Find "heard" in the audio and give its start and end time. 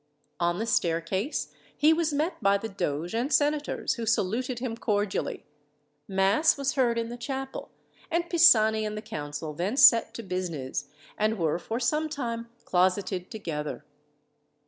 6.73-6.97